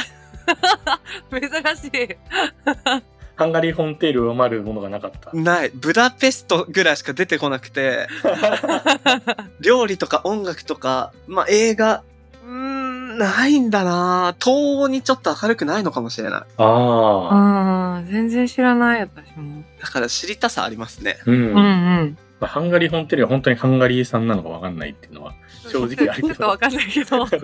[1.30, 1.40] 珍
[1.76, 2.16] しい。
[3.38, 5.30] ハンガリーホンテールを上回るものがなかった。
[5.32, 5.70] ない。
[5.72, 8.08] ブダペストぐらいしか出てこなくて、
[9.60, 12.02] 料理とか音楽とか、まあ映画、
[12.44, 16.42] うーん、ないんだな東欧にちょっと明るくないのかもしれない。
[16.56, 17.34] ああ。
[17.34, 19.62] ああ、全然知らない、私も。
[19.80, 21.18] だから知りたさありますね。
[21.24, 21.34] うん。
[21.34, 22.18] うんまうん。
[22.40, 25.34] あ、ハンガリーホンテールは本当にハンガリー産なのかわかんないっていうのは
[25.68, 27.24] 正直あり なんかわかんないけど。
[27.24, 27.38] で、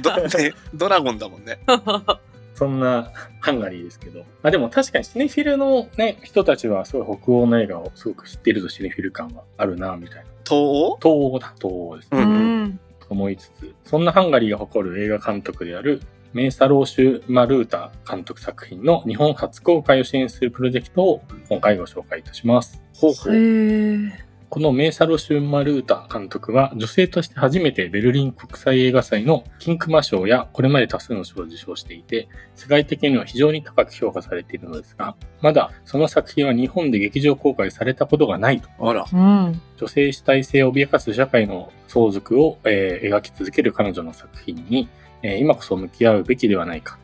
[0.00, 1.60] ど、ね、ドラゴンだもんね。
[2.58, 4.24] そんなハンガリーですけど。
[4.42, 10.22] あ、でも確かにシネフィルのね、人たちはすごい北欧の映画をすごく知っているとシネフィル感はあるな、みたいな。
[10.44, 10.98] 東欧？
[11.00, 12.22] 東欧だ、東欧ですうね。
[12.22, 12.80] うんん。
[13.08, 22.82] 思いつつ、そんなハンガリーが誇る映画監督であるメーサローシュ・マルータ監督作品の日本初公開を支援するプロジェクトを今回ご紹介いたします。
[22.94, 24.27] ほうほへえ。
[24.50, 38.68] このメーサロシュ・マルータ監督は女性として初めてベルリン国際映画祭の金熊賞やこれまで多数の賞を受賞していて、世界的には非常に高く評価されているのですが、まだその作品は日本で劇場公開されたことがないと。
[38.80, 39.04] あら。
[39.12, 39.60] うん。
[39.76, 44.88] 女性主体性を脅かす社会の相続を、えー描き続ける彼女の作品に、
[45.22, 46.98] えー今こそ向き合うべきではないか。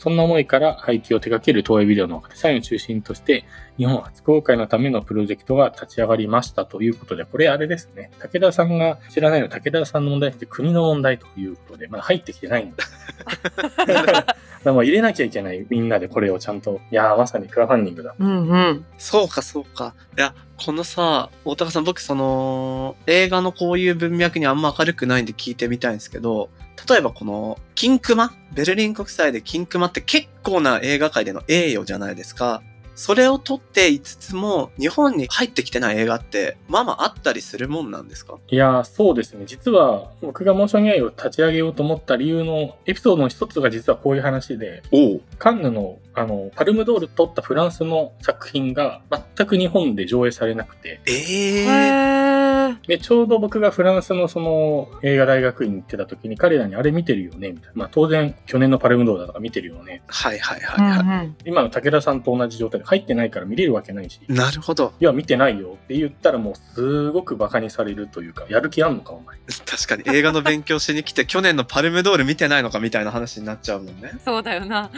[0.00, 3.44] そんな思いから配給を手掛ける東映ビデオの社員を中心として、
[3.76, 8.10] 日本初公開のためのプロジェクトが立ち上がりましたということで、これあれですね。
[8.18, 12.92] 武田さんが知らないの武田さんの問題って国の問題ということで、まだ入ってきてないんです
[14.64, 16.80] らもう入れなきゃいけない、みんなでこれをちゃんと。
[16.90, 18.14] いやー、まさにクラファンディングだ。
[18.18, 18.84] うんうん。
[18.98, 19.94] そうか、そうか。
[20.16, 26.50] いや、このさ、大高さん、僕、その、映画のこういう文脈にあんま明るくないんで聞いてみたいんですけど、
[26.88, 32.62] 例えばこの、金熊ベルリン国際で金熊って結構な映画界での栄誉じゃないですか。
[33.00, 38.36] それを取っていつつも、日本に入ってきてない映画って、まあまああったりするもんなんですか？
[38.48, 39.44] いやー、そうですね。
[39.46, 44.82] 実は、僕がモーション AI を立ち上げようと思った理由のエピソードの一つが実はこういう話で。
[45.38, 49.00] カンヌの、あの、パルムドール撮ったフランスの作品が
[49.36, 52.76] 全く日本で上映されなくて、えへええ。
[52.86, 57.72] で、ちょうど僕がフランスのその映画大学院に行ってた時に彼らにあれ見てるよねみたいな。
[57.74, 60.02] まあ当然去年のパルムドールだとか見てるよね。
[60.06, 61.04] はいはいうはいはい。
[61.04, 61.36] んうん。
[61.46, 64.20] 今の武田さんと同じ状態で入ってないから見れるわけないし。
[64.28, 64.92] なるほど。
[65.00, 69.38] いや、見てないよって言ったらもうすごく馬鹿にされるというか、やる気あんのかお前。
[69.64, 74.12] 確かに映画の勉強しに来て、去年のパルムドール見てないのかみたいな話になっちゃうもんね。
[74.24, 74.90] そうだよな。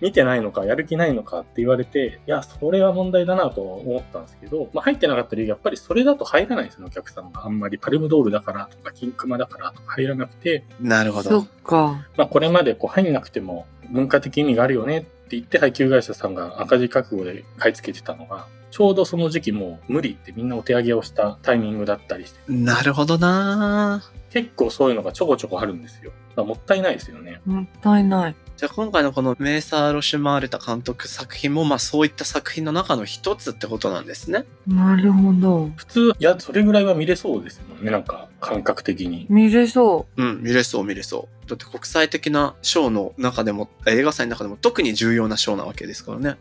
[0.00, 7.44] 見てないのか、やる気ないのかって言われて、いや、それは問題だなと思ったんですけど、まあ入ってなかった理由、やっぱりそれだと入らないんですよね、お客さんが。
[7.44, 11.46] あんまりパルムドールだからとか、金熊だからとか入らなくて、なるほどそっ。
[11.62, 12.06] か。
[12.16, 26.12] まあこれまでこう入んなくても文化的意味があるよねって言って配給会社さんが赤字覚悟で買い付けてたのが、ちょうどその時期もう無理ってみんなお手上げをしたタイミングだったりして、なるほどな結構そういうのがちょこちょこあるんですよ。
[26.40, 27.40] だからもったいないですよね。
[27.44, 28.36] もったいない。
[28.56, 34.44] じゃあ今回のこのメーサー・ロシュマールタ監督作品もまあそういった作品の中の一つってことなんですね。
[34.66, 35.70] なるほど。
[35.76, 39.26] 普通、いや、それぐらいは見れそうですもんね、なんか感覚的に。
[39.30, 41.48] 見れそうん、見れそう見れそう。
[41.48, 46.36] だって国際的な賞の中でも、映画祭の中でも特に重要な賞なわけですからね。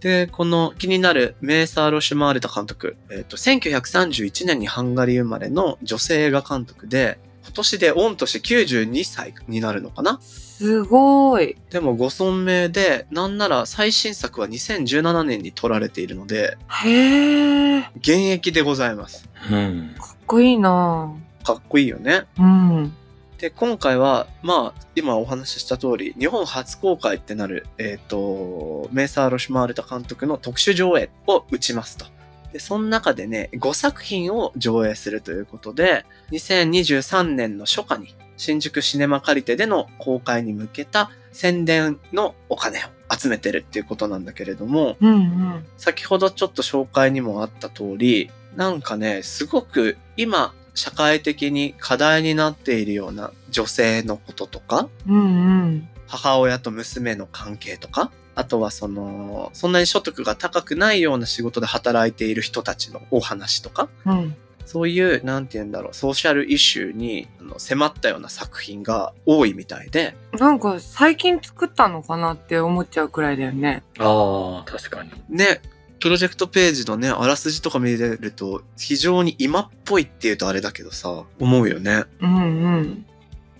[0.00, 7.18] で、この気になるメーサー・ロシュマールタ監督、えっ、と、1931年にハンガリー生まれの女性映画監督で、
[7.50, 10.20] 今年で御年92歳になるのかな？
[10.20, 11.56] すごい。
[11.70, 17.90] でもご存命で、なんなら最新作は2017年に撮られているので、へえ。
[17.96, 19.28] 現役でございます。
[19.50, 19.96] うん。
[19.98, 22.26] かっこいいなかっこいいよね。
[22.38, 22.94] うん。
[23.38, 32.06] で、今回は、まあ、今お話しした通り、日本初公開ってなる、えっ、と、メーサー・ロシュマールタ監督の特殊上映を打ちますと。
[32.52, 42.82] で、その中でね、5作品を上映するということで、2023年の初夏に、新宿シネマカリテでの公開に向けた宣伝のお金を
[43.14, 45.66] 集めてるっていうことなんだけれども、うんうん。
[45.76, 55.18] 先ほどちょっと紹介にもあった通り、なんかね、すごく今、社会的に課題になっているような女性のこととか、うんう
[55.66, 55.88] ん。
[56.06, 58.10] 母親と娘の関係とか、
[58.40, 64.34] あとはその、そんなに所得が高くないような仕事で働いている人たちのお話とか、うん。
[64.64, 73.82] そういう、なんて言うんだろう、ソーシャルイシューにあの迫ったような作品が多いみたいで、なんか最近作ったのかなって思っちゃうくらいだよね。
[73.98, 75.10] ああ、確かに。
[75.28, 75.60] ね、
[76.00, 82.04] プロジェクトページのね、あらすじとか見れると、非常に今っぽいっていうとあれだけどさ、思うよね。
[82.20, 82.40] うんう
[82.80, 83.06] ん。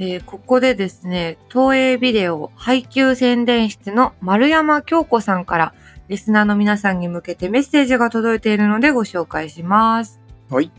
[0.01, 5.75] で、ここでですね、東映ビデオ配給宣伝室の丸山京子さんから、
[6.09, 10.19] リスナーの皆さんに向けてメッセージが届いているのでご紹介します。
[10.49, 10.73] はい。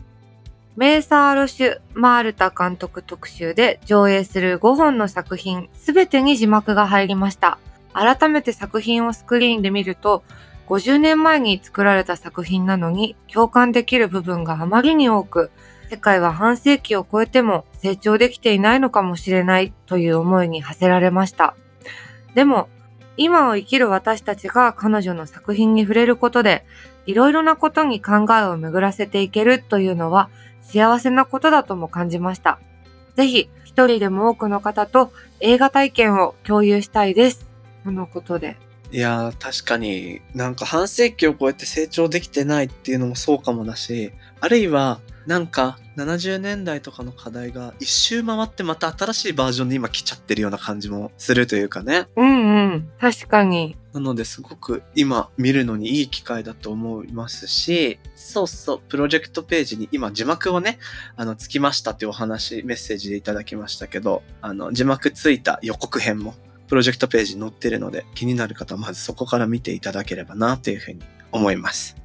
[0.74, 7.60] メーサー・ロシュ・マールタ監督特集で上映する5本の作品すべてに字幕が入りました。
[7.92, 10.24] 改めて作品をスクリーンで見ると、
[10.66, 15.52] 50年前に作られた作品なのに共感できる部分があまりに多く、
[15.92, 21.54] 世界は半世紀を超えても成長できていないのかもしれないという思いに馳せられました。
[22.34, 22.70] でも、
[23.18, 26.64] 今を生きる私たちが彼女の作品に触れることで、
[27.04, 30.30] いろいろなことに考えを巡らせていけるというのは
[30.62, 32.58] 幸せなことだとも感じました。
[33.14, 37.46] ぜひ、一人でも多くの方と映画体験を共有したいです。
[37.84, 38.56] とのことで。
[38.92, 52.08] いや、確かになんか半世紀を超えて成長できてないっていうのもそうかもだし、あるいはなんか70年代とかの課題が一周回ってまた新しいバージョンで今来ちゃってるような感じもするというかね。
[52.16, 52.90] うんうん。
[52.98, 53.76] 確かに。
[53.92, 60.78] なのですごく今見るのにいい機会だと思いますし、そうそう、プロジェクトページに今字幕をね、
[61.16, 66.34] あの、つきましたっていうお話、メッセージでいただきましたけど、あの、字幕ついた予告編も
[66.68, 72.01] プロジェクトページに載ってるので、気になる方はまずそこから見ていただければなというふうに思います。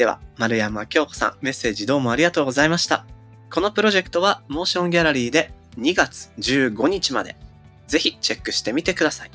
[0.00, 3.04] では、丸山京子さん、メッセージどうもありがとうございました。
[3.50, 7.36] このプロジェクトは、モーションギャラリーで2月15日まで、
[7.86, 9.30] ぜひチェックしてみてください。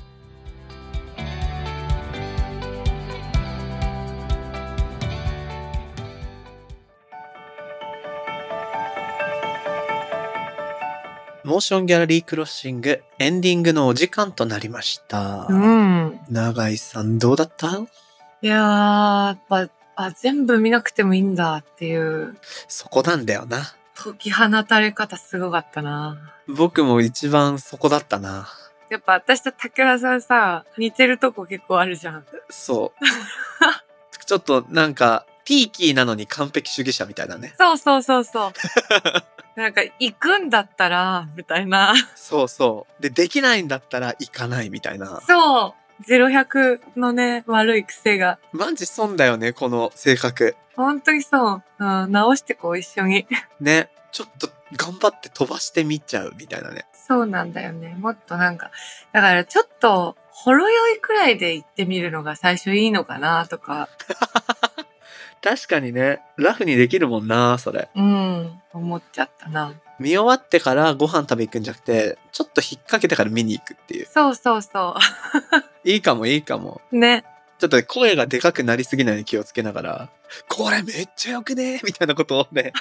[11.43, 15.45] モーションギャラリークロッシングエンディングのお時間となりました。
[15.47, 16.19] うん。
[16.31, 17.85] 永井さんどうだった？
[18.41, 23.75] いやー、やっぱ、あ、全部見なくてもいいんだっていう、そこなんだよな。
[23.95, 26.33] 解き放たれ方すごかったな。
[26.47, 28.47] 僕も一番そこだったな。
[28.89, 32.25] やっぱ私と竹原さんさ、似てるとこ結構あるじゃん。
[32.49, 33.05] そう。
[34.25, 37.53] ちょっとなんか、ピーキーなのに完璧主義者みたいなね。
[37.57, 38.53] そうそうそうそう。
[39.55, 41.93] なんか、行くんだったら、みたいな。
[42.15, 43.01] そうそう。
[43.01, 45.21] で、できないんだったら行かないみたいな。
[45.21, 45.84] そう。
[46.07, 48.39] 0100のね、悪い癖が。
[48.51, 50.55] マジ損だよね、この性格。
[50.75, 51.63] 本当にそう。
[51.79, 53.27] うん、直してこう、一緒に。
[53.59, 53.89] ね。
[54.11, 56.85] ちょっと頑張って飛ばしてみちゃうみたいなね。
[56.93, 57.95] そうなんだよね。
[57.99, 58.71] もっとなんか、
[59.11, 63.89] だからちょっと、ほろ酔いくらいで行ってみるのが最初いいのかなとか、
[65.41, 67.89] 確かにね、ラフにできるもんな、それ。
[67.95, 69.73] うん、思っちゃったな。
[69.99, 74.07] 見終わってからご飯食べ行くんじゃなくて、ちょっと引っ掛けてから見に行くっていう。
[74.07, 74.95] そうそうそ
[75.83, 76.81] いいかもいいかも。
[76.91, 76.97] う。
[76.97, 77.23] ね。
[77.57, 80.09] ちょっと声がでかくなりすぎないように気をつけながら、
[80.49, 82.73] これめっちゃよくねみたいなことをね、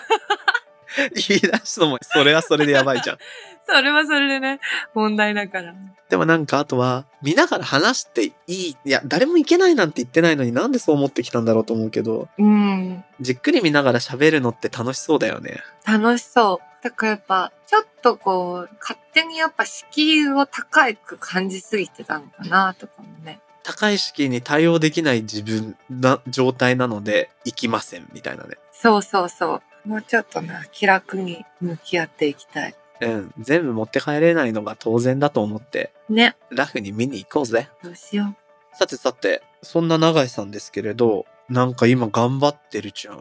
[1.29, 3.19] 言い出すのも、それはそれでやばいじゃん。
[3.67, 4.61] それはそれでね、
[4.95, 5.75] 問題だから。
[6.09, 8.77] でもなんかあとは、見ながら話していい。
[8.85, 13.05] いや、誰もいけないなんて言ってないのになんでそう思ってきたんだろうと思うけど、うん。
[13.21, 15.63] じっくり見ながら喋るのって楽しそうだよね。
[15.87, 16.74] 楽しそう。
[16.85, 23.41] だからやっぱ、ちょっとこう、勝手にやっぱ敷居を高く感じすぎてたのかなとかもね。
[23.63, 28.59] 高い式に対応できない自分な状態なので、行きません、みたいなね。
[28.71, 29.89] そうそうそう。
[29.89, 32.75] もうちょっとな、気楽に向き合っていきたい。
[33.01, 33.33] うん。
[33.39, 36.37] 全部持って帰れないのが当然だと思って、ね。
[36.51, 37.71] ラフに見に行こうぜ。
[37.83, 38.37] どうしよ
[38.75, 43.19] さてさて、そんな永井さんですけれど、なんか今頑張ってるじゃん。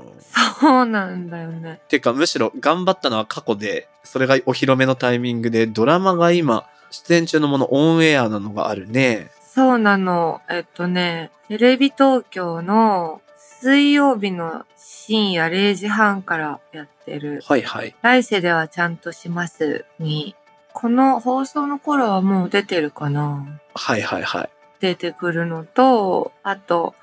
[0.60, 1.82] そうなんだよね。
[1.90, 9.30] てか、むしろ頑張ったのは過去で、それがお披露目のタイミングで、ドラマが今、出演中のものオンエアなのがあるね。
[9.54, 10.42] そうなの。
[10.50, 17.96] えっとね、テレビ東京の水曜日の深夜0時半からやってる、はいはい。
[18.02, 20.36] 来世ではちゃんとしますに、
[20.72, 24.50] この放送の頃はもう出てるかなはいはいはい。
[24.80, 26.96] 出てくるのと、あと、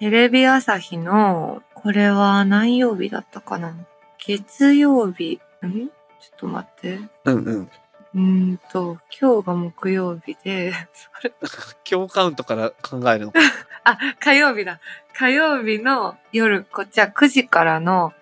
[0.00, 3.74] テレビ朝日の、これは何曜日だったかな？
[4.18, 5.70] 月曜日、ん？
[5.70, 5.88] ちょ
[6.36, 6.98] っと待って。
[7.26, 7.70] うんうん。
[8.14, 8.20] うー
[8.54, 11.32] んと、今日が木曜日で、そ れ
[11.90, 13.32] 今日カウントから考えるの？
[13.32, 13.40] か。
[13.84, 14.80] あ、火曜日だ。
[15.14, 18.14] 火曜日の夜、こっちは9時からの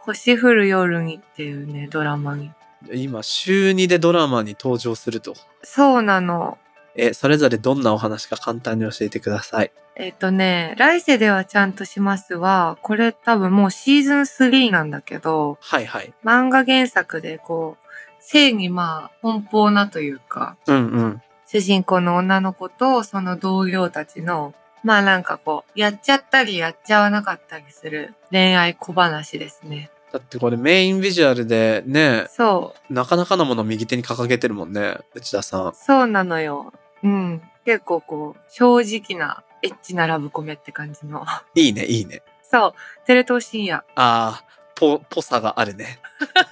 [0.00, 2.50] 星降る夜にっていうね、ドラマに。
[2.90, 5.34] 今、週2でドラマに登場すると。
[5.62, 6.56] そうなの。
[6.94, 9.70] え、それぞれどんなお話か簡単に教えてください。
[9.98, 16.14] えっ、とね、来世ではちゃんとしますは、これ多分もうシーズン3なんだけど、はいはい。
[16.24, 17.88] 漫画原作でこう、
[18.20, 21.22] 正にまあ、奔放なというか、うんうん。
[21.46, 29.90] 主人公の女の子とその同僚たちの、まあなんかこう、やっちゃったりやっちゃわなかったりする恋愛小話ですね。
[30.12, 35.72] だってこれメインビジュアルでね、そう、なかなかのもの右手に掲げてるもんね、内田さん。
[35.74, 36.72] そうなのよ。
[37.02, 37.42] うん。
[37.64, 41.24] 結構こう、正直な、エッチなラブコメって感じの。
[41.54, 42.22] いいね、いいね。
[42.42, 43.84] そう、テレ東深夜。
[43.94, 45.98] あー、ぽ、ぽさがあるね。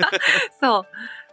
[0.60, 0.86] そ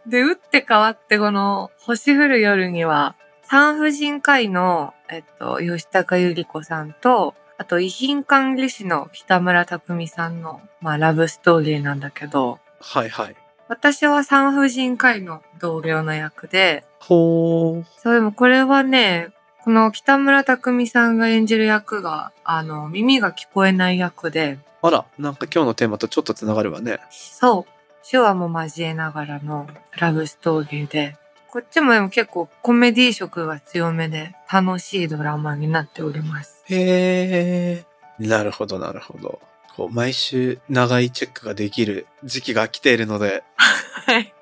[0.06, 0.10] う。
[0.10, 13.36] で、打って変わってこの、星降る夜には、産婦人科医の、えっと、吉高由里子さんと、あと、遺品管理士の北村匠海さんの、まあ、ラブストーリーなんだけど、はいはい。
[13.68, 17.84] 私は産婦人科医の同僚の役で、ほー。
[17.96, 19.30] そう、でもこれはね、
[19.64, 27.00] この北村匠海さんが演じる役が、あの、耳が聞こえない役で、あら、なんか今日のテーマとちょっとつながるわね。
[27.08, 31.16] そう、手話も交えながらのラブストーリーで、
[31.50, 36.62] こっちもでも結構コメディ色が強めで楽しいドラマになっております。
[36.66, 38.28] へー。
[38.28, 39.40] なるほど、なるほど。
[39.76, 44.34] こう、毎週長いチェックができる時期が来ているので、 はい。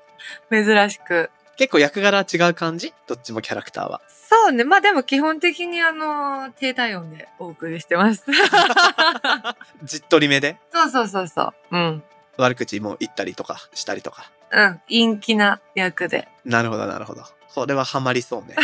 [0.51, 1.29] 珍しく。
[1.57, 2.93] 結構役柄は違う感じ？
[3.07, 4.01] どっちもキャラクターは。
[4.07, 4.63] そうね。
[4.63, 8.25] まあでも基本的にあの、低体温でお送りしてます。
[9.83, 10.57] じっとりめで？
[10.71, 11.53] そうそうそうそう。
[11.71, 12.03] うん。
[12.37, 14.31] 悪口も言ったりとかしたりとか。
[14.51, 14.81] うん。
[14.89, 16.27] 陰気な役で。
[16.45, 17.23] なるほど、なるほど。
[17.53, 18.55] これはハマりそうね。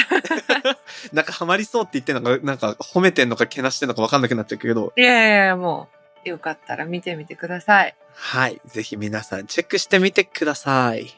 [1.13, 5.87] なんかハマりそうって言ってんのか、なんか褒めてんのかけなしてんのかわかんなくなっちゃうけど、いやいやいや、も
[6.25, 7.95] う、よかったら見てみてください。
[8.15, 8.59] はい。
[8.65, 11.13] ぜひ皆さんチェックしてみてください。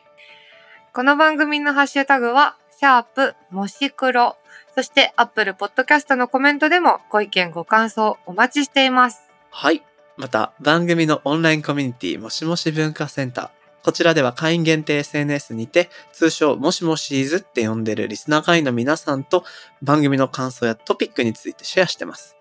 [0.94, 4.36] この番組のハッシュタグは、シャープもし黒。
[4.76, 9.22] そして、アップルポッドキャストのコメントでもご意見ご感想お待ちしています。
[9.52, 9.84] はい。
[10.18, 13.86] また、番組のオンラインコミュニティ、もしもし文化センター。
[13.86, 19.46] こちらでは会員限定 SNS にて、通称もしもしーずって呼んでるリスナー会員の皆さんと
[19.82, 22.36] 番組の感想やトピックについてシェアしてます。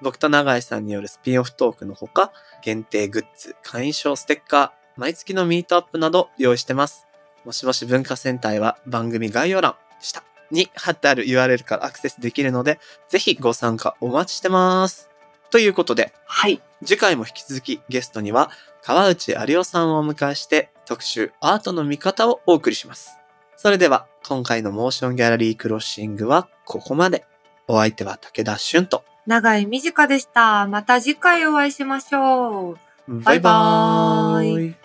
[0.00, 2.32] 僕と永井さんによるスピンオフトークのほか、
[2.64, 7.06] 限定グッズ、会員証ステッカー、毎月のミートアップなど用意してます。
[7.44, 12.78] もしもし文化センターへは番組概要欄下に貼ってある URL からアクセスできるので、
[13.08, 15.10] ぜひご参加お待ちしてます。
[15.50, 16.62] ということで、はい。
[16.84, 18.50] 次回も引き続きゲストには
[18.82, 23.18] 川内有夫さんをお迎えして特集アートの見方をお送りします。
[23.56, 27.24] それでは今回のモーションギャラリークロッシングはここまで。
[27.68, 29.04] お相手は武田俊と。
[29.26, 30.66] 長井美佳でした。
[30.66, 32.78] また次回お会いしましょう。
[33.08, 34.81] バイバーイ。